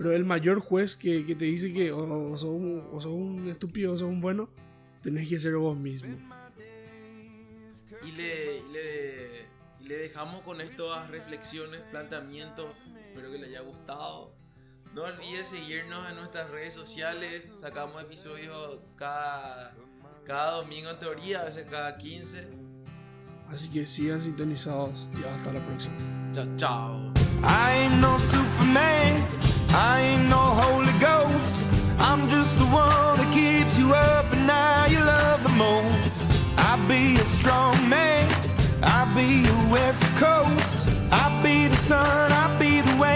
pero 0.00 0.16
el 0.16 0.24
mayor 0.24 0.60
juez 0.60 0.96
que, 0.96 1.26
que 1.26 1.34
te 1.34 1.44
dice 1.44 1.74
que 1.74 1.92
o, 1.92 2.30
o 2.30 2.34
sos 2.34 2.48
un, 2.48 2.88
o 2.90 2.98
sos 3.02 3.12
un 3.12 3.46
estúpido 3.50 3.92
o 3.92 3.98
sos 3.98 4.08
un 4.08 4.22
bueno, 4.22 4.48
tenés 5.02 5.28
que 5.28 5.38
ser 5.38 5.56
vos 5.56 5.76
mismo. 5.76 6.16
Y 8.02 8.12
le, 8.12 8.62
le, 8.72 9.46
le 9.82 9.96
dejamos 9.98 10.42
con 10.42 10.62
estas 10.62 11.10
reflexiones, 11.10 11.82
planteamientos. 11.90 12.96
Espero 13.08 13.30
que 13.30 13.36
les 13.36 13.48
haya 13.50 13.60
gustado. 13.60 14.34
No 14.94 15.02
olvides 15.02 15.48
seguirnos 15.48 16.08
en 16.08 16.16
nuestras 16.16 16.48
redes 16.48 16.72
sociales. 16.72 17.44
Sacamos 17.60 18.02
episodios 18.02 18.80
cada, 18.96 19.76
cada 20.24 20.52
domingo 20.52 20.88
en 20.88 20.98
teoría, 20.98 21.42
a 21.42 21.44
veces 21.44 21.66
cada 21.70 21.98
15. 21.98 22.48
Así 23.50 23.68
que 23.68 23.84
sigan 23.84 24.18
sintonizados 24.18 25.10
y 25.20 25.24
hasta 25.24 25.52
la 25.52 25.60
próxima. 25.66 25.94
Chao, 26.32 26.46
chao. 26.56 27.12
I 29.72 30.00
ain't 30.00 30.28
no 30.28 30.36
Holy 30.36 30.92
Ghost. 30.98 31.56
I'm 31.98 32.28
just 32.28 32.58
the 32.58 32.64
one 32.64 33.16
that 33.18 33.30
keeps 33.32 33.78
you 33.78 33.94
up 33.94 34.32
and 34.32 34.46
now 34.46 34.86
you 34.86 34.98
love 34.98 35.42
the 35.42 35.50
most. 35.50 36.12
I'll 36.56 36.88
be 36.88 37.16
a 37.16 37.24
strong 37.26 37.88
man, 37.88 38.28
I'll 38.82 39.14
be 39.14 39.46
your 39.46 39.72
West 39.72 40.02
Coast. 40.16 40.88
I'll 41.12 41.42
be 41.42 41.68
the 41.68 41.76
sun, 41.76 42.32
I'll 42.32 42.58
be 42.58 42.80
the 42.80 42.96
waves, 42.96 43.09